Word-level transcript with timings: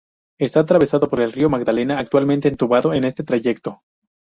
Está 0.39 0.61
atravesado 0.61 1.09
por 1.11 1.21
el 1.21 1.31
río 1.31 1.47
Magdalena, 1.47 1.99
actualmente 1.99 2.47
entubado 2.47 2.91
en 2.95 3.03
este 3.03 3.23
trayecto. 3.23 3.83